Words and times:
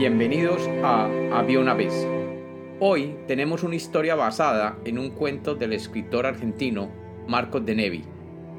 Bienvenidos 0.00 0.66
a 0.82 1.10
Había 1.30 1.60
una 1.60 1.74
vez. 1.74 1.92
Hoy 2.80 3.16
tenemos 3.26 3.62
una 3.64 3.74
historia 3.74 4.14
basada 4.14 4.78
en 4.86 4.98
un 4.98 5.10
cuento 5.10 5.54
del 5.54 5.74
escritor 5.74 6.24
argentino 6.24 6.90
Marcos 7.28 7.66
de 7.66 7.74
Nevi, 7.74 8.04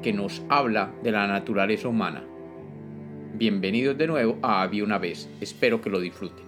que 0.04 0.12
nos 0.12 0.40
habla 0.48 0.94
de 1.02 1.10
la 1.10 1.26
naturaleza 1.26 1.88
humana. 1.88 2.22
Bienvenidos 3.34 3.98
de 3.98 4.06
nuevo 4.06 4.38
a 4.40 4.62
Había 4.62 4.84
una 4.84 4.98
vez, 4.98 5.28
espero 5.40 5.80
que 5.80 5.90
lo 5.90 5.98
disfruten. 5.98 6.44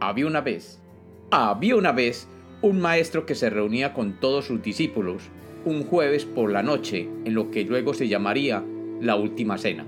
Había 0.00 0.26
una 0.26 0.42
vez, 0.42 0.82
había 1.30 1.76
una 1.76 1.92
vez 1.92 2.28
un 2.60 2.78
maestro 2.78 3.24
que 3.24 3.34
se 3.34 3.48
reunía 3.48 3.94
con 3.94 4.20
todos 4.20 4.44
sus 4.44 4.60
discípulos 4.62 5.30
un 5.64 5.84
jueves 5.84 6.26
por 6.26 6.52
la 6.52 6.62
noche 6.62 7.08
en 7.24 7.32
lo 7.32 7.50
que 7.50 7.64
luego 7.64 7.94
se 7.94 8.06
llamaría 8.06 8.62
la 9.00 9.16
última 9.16 9.56
cena. 9.56 9.86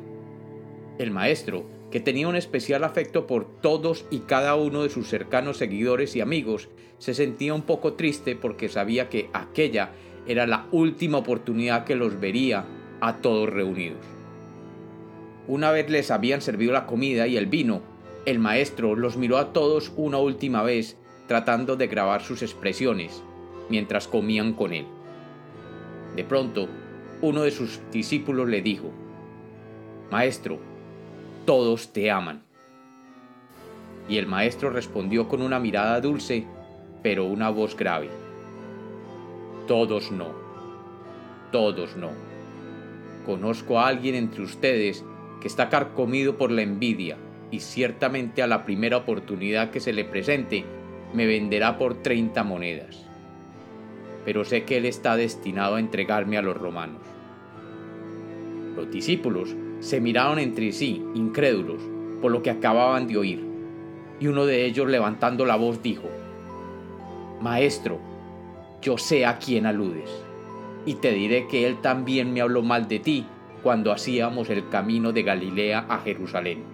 El 0.97 1.11
maestro 1.11 1.76
que 1.91 2.01
tenía 2.01 2.29
un 2.29 2.37
especial 2.37 2.85
afecto 2.85 3.27
por 3.27 3.47
todos 3.61 4.07
y 4.11 4.21
cada 4.21 4.55
uno 4.57 4.83
de 4.83 4.91
sus 4.91 5.09
cercanos 5.09 5.57
seguidores 5.57 6.17
y 6.17 6.21
amigos, 6.21 6.69
se 6.99 7.15
sentía 7.15 7.55
un 7.55 7.63
poco 7.63 7.95
triste 7.95 8.37
porque 8.37 8.69
sabía 8.69 9.09
que 9.09 9.31
aquella 9.33 9.91
era 10.27 10.47
la 10.47 10.67
última 10.73 11.19
oportunidad 11.19 11.85
que 11.85 11.95
los 11.95 12.19
vería 12.19 12.65
a 13.01 13.19
todos 13.19 13.49
reunidos. 13.49 14.05
Una 15.47 15.71
vez 15.71 15.89
les 15.91 16.11
habían 16.11 16.41
servido 16.41 16.73
la 16.73 16.87
comida 16.87 17.27
y 17.27 17.37
el 17.37 17.47
vino, 17.47 17.83
el 18.25 18.41
maestro 18.41 18.97
los 18.97 19.17
miró 19.17 19.39
a 19.39 19.53
todos 19.53 19.93
una 19.97 20.19
última 20.19 20.63
vez 20.63 20.97
tratando 21.29 21.77
de 21.77 21.87
grabar 21.87 22.23
sus 22.23 22.43
expresiones 22.43 23.23
mientras 23.69 24.09
comían 24.09 24.53
con 24.55 24.73
él. 24.73 24.87
De 26.17 26.25
pronto, 26.25 26.69
uno 27.21 27.43
de 27.43 27.51
sus 27.51 27.81
discípulos 27.93 28.49
le 28.49 28.63
dijo, 28.63 28.91
Maestro, 30.11 30.59
todos 31.47 31.93
te 31.93 32.11
aman. 32.11 32.43
Y 34.09 34.19
el 34.19 34.27
maestro 34.27 34.71
respondió 34.71 35.29
con 35.29 35.43
una 35.43 35.61
mirada 35.61 36.01
dulce, 36.01 36.45
pero 37.03 37.25
una 37.25 37.51
voz 37.51 37.77
grave. 37.77 38.11
Todos 39.67 40.11
no. 40.11 40.33
Todos 41.53 41.97
no. 41.97 42.11
Conozco 43.25 43.79
a 43.79 43.87
alguien 43.87 44.17
entre 44.17 44.43
ustedes 44.43 45.05
que 45.41 45.49
está 45.49 45.69
carcomido 45.69 46.37
por 46.37 46.51
la 46.51 46.63
envidia 46.63 47.17
y 47.51 47.61
ciertamente 47.61 48.43
a 48.43 48.49
la 48.49 48.65
primera 48.65 48.97
oportunidad 48.97 49.71
que 49.71 49.81
se 49.81 49.93
le 49.93 50.05
presente 50.05 50.65
me 51.15 51.27
venderá 51.27 51.79
por 51.79 52.03
30 52.03 52.43
monedas. 52.43 53.05
Pero 54.25 54.45
sé 54.45 54.65
que 54.65 54.79
él 54.79 54.85
está 54.85 55.17
destinado 55.17 55.77
a 55.77 55.81
entregarme 55.81 56.39
a 56.39 56.43
los 56.43 56.57
romanos. 56.57 57.03
Los 58.75 58.91
discípulos 58.91 59.55
se 59.81 60.01
miraron 60.01 60.39
entre 60.39 60.73
sí, 60.73 61.05
incrédulos, 61.15 61.81
por 62.21 62.33
lo 62.33 62.43
que 62.43 62.51
acababan 62.51 63.07
de 63.07 63.17
oír. 63.17 63.45
Y 64.19 64.29
uno 64.29 64.47
de 64.47 64.65
ellos, 64.65 64.89
levantando 64.89 65.45
la 65.45 65.57
voz, 65.57 65.83
dijo, 65.83 66.09
Maestro, 67.41 67.99
yo 68.81 68.97
sé 68.99 69.27
a 69.27 69.39
quién 69.39 69.67
aludes, 69.67 70.11
y 70.87 70.95
te 70.95 71.13
diré 71.13 71.47
que 71.49 71.67
él 71.67 71.81
también 71.81 72.33
me 72.33 72.41
habló 72.41 72.63
mal 72.63 72.89
de 72.89 72.99
ti 72.99 73.27
cuando 73.63 73.93
hacíamos 73.93 74.49
el 74.49 74.69
camino 74.69 75.13
de 75.13 75.23
Galilea 75.23 75.87
a 75.89 75.99
Jerusalén. 75.99 76.65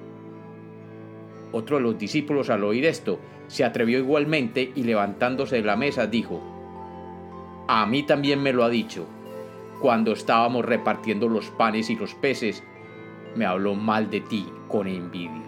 Otro 1.52 1.76
de 1.76 1.82
los 1.82 1.98
discípulos 1.98 2.50
al 2.50 2.64
oír 2.64 2.84
esto 2.86 3.18
se 3.46 3.64
atrevió 3.64 3.98
igualmente 3.98 4.72
y 4.74 4.84
levantándose 4.84 5.56
de 5.56 5.62
la 5.62 5.76
mesa 5.76 6.06
dijo, 6.06 6.40
A 7.68 7.86
mí 7.86 8.02
también 8.04 8.42
me 8.42 8.52
lo 8.52 8.64
ha 8.64 8.70
dicho, 8.70 9.06
cuando 9.80 10.12
estábamos 10.12 10.64
repartiendo 10.64 11.28
los 11.28 11.50
panes 11.50 11.90
y 11.90 11.96
los 11.96 12.14
peces 12.14 12.62
me 13.34 13.46
habló 13.46 13.74
mal 13.74 14.10
de 14.10 14.20
ti 14.20 14.46
con 14.68 14.86
envidia. 14.86 15.42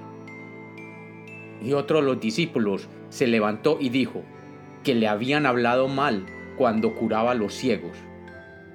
Y 1.63 1.73
otro 1.73 2.01
de 2.01 2.07
los 2.07 2.21
discípulos 2.21 2.89
se 3.09 3.27
levantó 3.27 3.79
y 3.81 3.89
dijo 3.89 4.23
que 4.83 4.95
le 4.95 5.09
habían 5.09 5.47
hablado 5.47 5.89
mal 5.89 6.27
cuando 6.57 6.95
curaba 6.95 7.33
a 7.33 7.35
los 7.35 7.55
ciegos. 7.55 7.97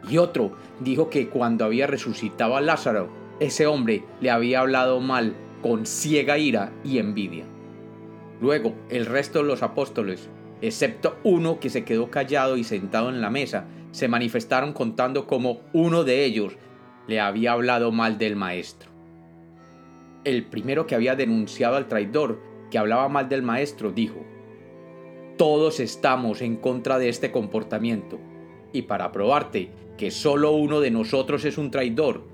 Y 0.09 0.17
otro 0.17 0.53
dijo 0.79 1.09
que 1.09 1.27
cuando 1.29 1.65
había 1.65 1.87
resucitado 1.87 2.55
a 2.55 2.61
Lázaro, 2.61 3.09
ese 3.39 3.67
hombre 3.67 4.03
le 4.21 4.31
había 4.31 4.61
hablado 4.61 4.99
mal 5.01 5.35
con 5.61 5.85
ciega 5.85 6.37
ira 6.37 6.71
y 6.83 6.97
envidia. 6.97 7.45
Luego 8.41 8.73
el 8.89 9.05
resto 9.05 9.39
de 9.39 9.45
los 9.45 9.61
apóstoles, 9.61 10.29
excepto 10.61 11.17
uno 11.23 11.59
que 11.59 11.69
se 11.69 11.83
quedó 11.83 12.09
callado 12.09 12.57
y 12.57 12.63
sentado 12.63 13.09
en 13.09 13.21
la 13.21 13.29
mesa, 13.29 13.65
se 13.91 14.07
manifestaron 14.07 14.73
contando 14.73 15.27
cómo 15.27 15.61
uno 15.73 16.03
de 16.03 16.25
ellos 16.25 16.57
le 17.07 17.19
había 17.19 17.51
hablado 17.51 17.91
mal 17.91 18.17
del 18.17 18.35
maestro 18.35 18.88
el 20.23 20.45
primero 20.45 20.85
que 20.85 20.95
había 20.95 21.15
denunciado 21.15 21.75
al 21.75 21.87
traidor, 21.87 22.41
que 22.69 22.77
hablaba 22.77 23.09
mal 23.09 23.29
del 23.29 23.41
maestro, 23.41 23.91
dijo, 23.91 24.25
Todos 25.37 25.79
estamos 25.79 26.41
en 26.41 26.57
contra 26.57 26.99
de 26.99 27.09
este 27.09 27.31
comportamiento, 27.31 28.19
y 28.73 28.83
para 28.83 29.11
probarte 29.11 29.71
que 29.97 30.11
solo 30.11 30.51
uno 30.51 30.79
de 30.79 30.91
nosotros 30.91 31.45
es 31.45 31.57
un 31.57 31.71
traidor, 31.71 32.27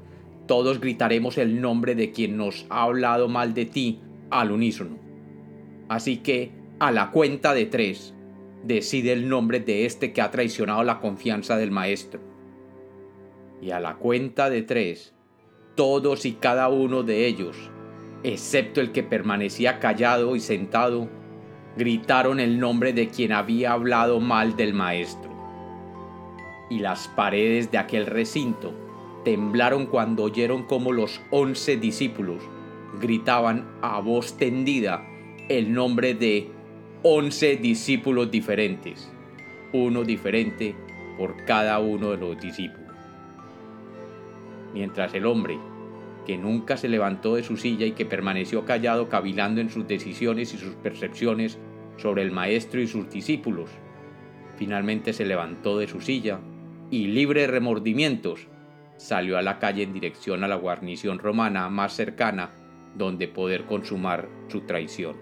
todos 0.48 0.80
gritaremos 0.80 1.38
el 1.38 1.62
nombre 1.62 1.96
de 1.96 2.12
quien 2.12 2.38
nos 2.38 2.66
ha 2.70 2.84
hablado 2.84 3.28
mal 3.28 3.54
de 3.54 3.66
ti 3.66 4.02
al 4.30 4.52
unísono. 4.52 5.00
Así 5.88 6.18
que, 6.18 6.52
a 6.80 6.92
la 6.92 7.12
cuenta 7.12 7.54
de 7.54 7.66
tres, 7.66 8.14
decide 8.64 9.14
el 9.14 9.30
nombre 9.30 9.60
de 9.60 9.86
este 9.86 10.14
que 10.14 10.22
ha 10.22 10.32
traicionado 10.32 10.84
la 10.84 11.00
confianza 11.00 11.58
del 11.58 11.72
maestro. 11.72 12.20
Y 13.62 13.72
a 13.72 13.80
la 13.80 13.96
cuenta 13.96 14.50
de 14.50 14.62
tres, 14.62 15.14
todos 15.76 16.26
y 16.26 16.34
cada 16.34 16.70
uno 16.70 17.04
de 17.04 17.26
ellos 17.26 17.72
excepto 18.34 18.82
el 18.82 18.92
que 18.92 19.04
permanecía 19.04 19.80
callado 19.80 20.36
y 20.36 20.40
sentado, 20.40 21.08
gritaron 21.78 22.40
el 22.40 22.60
nombre 22.60 22.94
de 22.94 23.10
quien 23.10 23.32
había 23.32 23.74
hablado 23.74 24.20
mal 24.20 24.56
del 24.56 24.74
maestro. 24.74 25.32
Y 26.70 26.80
las 26.80 27.08
paredes 27.10 27.72
de 27.72 27.78
aquel 27.78 28.08
recinto 28.08 28.74
temblaron 29.24 29.86
cuando 29.86 30.24
oyeron 30.24 30.64
como 30.64 30.92
los 30.92 31.22
once 31.32 31.78
discípulos 31.78 32.42
gritaban 33.00 33.68
a 33.82 34.00
voz 34.00 34.38
tendida 34.38 35.06
el 35.50 35.74
nombre 35.74 36.14
de 36.14 36.50
once 37.04 37.58
discípulos 37.58 38.32
diferentes, 38.32 39.12
uno 39.74 40.04
diferente 40.04 40.76
por 41.18 41.46
cada 41.46 41.80
uno 41.80 42.12
de 42.12 42.18
los 42.18 42.40
discípulos. 42.40 42.82
Mientras 44.74 45.14
el 45.14 45.26
hombre 45.26 45.58
que 46.26 46.38
nunca 46.38 46.78
se 46.78 46.90
levantó 46.90 47.36
de 47.36 47.44
su 47.44 47.58
silla 47.58 47.86
y 47.86 47.92
que 47.92 48.06
permaneció 48.06 48.66
callado 48.66 49.10
cavilando 49.10 49.62
en 49.62 49.70
sus 49.70 49.88
decisiones 49.88 50.54
y 50.54 50.58
sus 50.58 50.76
percepciones 50.76 51.60
sobre 51.98 52.24
el 52.24 52.32
maestro 52.32 52.82
y 52.82 52.88
sus 52.88 53.10
discípulos. 53.10 53.70
Finalmente 54.58 55.14
se 55.14 55.26
levantó 55.26 55.78
de 55.78 55.88
su 55.88 56.02
silla 56.02 56.40
y, 56.90 57.08
libre 57.08 57.42
de 57.42 57.48
remordimientos, 57.48 58.48
salió 58.98 59.38
a 59.38 59.42
la 59.42 59.60
calle 59.60 59.84
en 59.84 59.94
dirección 59.94 60.44
a 60.44 60.48
la 60.48 60.56
guarnición 60.56 61.20
romana 61.20 61.70
más 61.70 61.94
cercana 61.94 62.52
donde 62.96 63.28
poder 63.28 63.66
consumar 63.66 64.30
su 64.48 64.62
traición. 64.62 65.18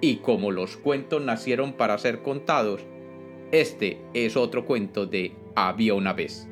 Y 0.00 0.16
como 0.16 0.50
los 0.50 0.76
cuentos 0.76 1.22
nacieron 1.22 1.74
para 1.74 1.96
ser 1.98 2.22
contados, 2.22 2.84
este 3.52 4.00
es 4.12 4.36
otro 4.36 4.66
cuento 4.66 5.06
de 5.06 5.36
Había 5.54 5.94
una 5.94 6.12
vez. 6.12 6.48